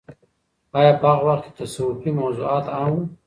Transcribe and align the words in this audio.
آیا 0.79 0.93
په 0.99 1.05
هغه 1.11 1.23
وخت 1.27 1.43
کې 1.45 1.51
تصوفي 1.59 2.11
موضوعات 2.21 2.65
عام 2.75 2.91
وو؟ 2.95 3.03